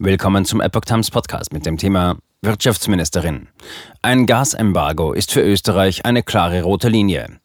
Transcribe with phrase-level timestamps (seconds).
[0.00, 3.46] Willkommen zum Epoch Times Podcast mit dem Thema Wirtschaftsministerin.
[4.02, 7.38] Ein Gasembargo ist für Österreich eine klare rote Linie.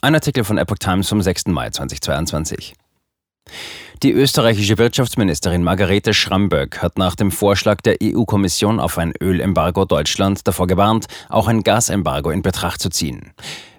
[0.00, 1.48] Ein Artikel von Epoch Times vom 6.
[1.48, 2.72] Mai 2022.
[4.02, 10.48] Die österreichische Wirtschaftsministerin Margarete Schramböck hat nach dem Vorschlag der EU-Kommission auf ein Ölembargo Deutschland
[10.48, 13.34] davor gewarnt, auch ein Gasembargo in Betracht zu ziehen.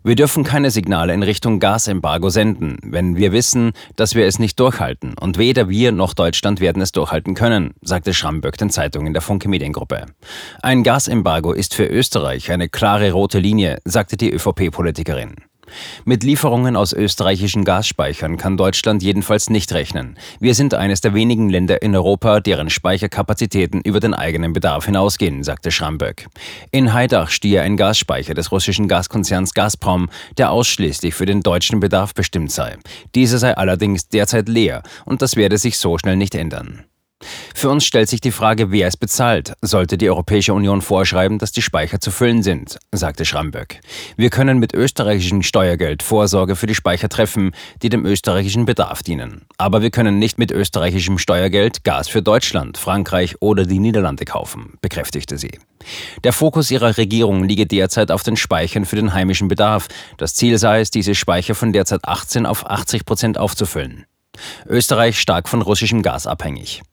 [0.05, 4.59] Wir dürfen keine Signale in Richtung Gasembargo senden, wenn wir wissen, dass wir es nicht
[4.59, 5.15] durchhalten.
[5.19, 9.49] Und weder wir noch Deutschland werden es durchhalten können, sagte Schramböck den Zeitungen der Funke
[9.49, 10.05] Mediengruppe.
[10.61, 15.37] Ein Gasembargo ist für Österreich eine klare rote Linie, sagte die ÖVP-Politikerin.
[16.03, 20.17] Mit Lieferungen aus österreichischen Gasspeichern kann Deutschland jedenfalls nicht rechnen.
[20.39, 25.43] Wir sind eines der wenigen Länder in Europa, deren Speicherkapazitäten über den eigenen Bedarf hinausgehen,
[25.43, 26.27] sagte Schramböck.
[26.71, 32.13] In Haidach stehe ein Gasspeicher des russischen Gaskonzerns Gazprom, der ausschließlich für den deutschen Bedarf
[32.13, 32.77] bestimmt sei.
[33.13, 36.85] Dieser sei allerdings derzeit leer und das werde sich so schnell nicht ändern.
[37.55, 39.53] Für uns stellt sich die Frage, wer es bezahlt.
[39.61, 43.79] Sollte die Europäische Union vorschreiben, dass die Speicher zu füllen sind, sagte Schramböck.
[44.17, 49.45] Wir können mit österreichischem Steuergeld Vorsorge für die Speicher treffen, die dem österreichischen Bedarf dienen.
[49.57, 54.73] Aber wir können nicht mit österreichischem Steuergeld Gas für Deutschland, Frankreich oder die Niederlande kaufen,
[54.81, 55.57] bekräftigte sie.
[56.23, 59.87] Der Fokus ihrer Regierung liege derzeit auf den Speichern für den heimischen Bedarf.
[60.17, 64.05] Das Ziel sei es, diese Speicher von derzeit 18 auf 80 Prozent aufzufüllen.
[64.67, 66.83] Österreich stark von russischem Gas abhängig.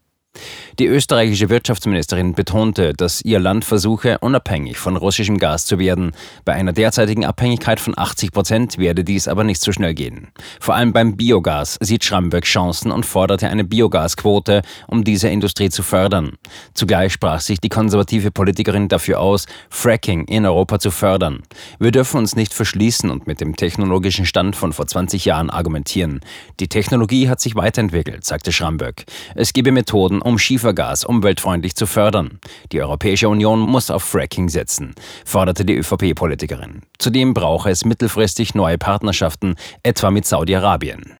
[0.79, 6.13] Die österreichische Wirtschaftsministerin betonte, dass ihr Land versuche, unabhängig von russischem Gas zu werden.
[6.45, 10.29] Bei einer derzeitigen Abhängigkeit von 80 Prozent werde dies aber nicht so schnell gehen.
[10.61, 15.83] Vor allem beim Biogas sieht Schramböck Chancen und forderte eine Biogasquote, um diese Industrie zu
[15.83, 16.39] fördern.
[16.75, 21.43] Zugleich sprach sich die konservative Politikerin dafür aus, Fracking in Europa zu fördern.
[21.79, 26.21] Wir dürfen uns nicht verschließen und mit dem technologischen Stand von vor 20 Jahren argumentieren.
[26.61, 29.05] Die Technologie hat sich weiterentwickelt, sagte Schramböck.
[29.35, 32.39] Es gebe Methoden, um Schiefergas umweltfreundlich zu fördern.
[32.73, 36.83] Die Europäische Union muss auf Fracking setzen, forderte die ÖVP-Politikerin.
[36.99, 41.03] Zudem brauche es mittelfristig neue Partnerschaften, etwa mit Saudi-Arabien.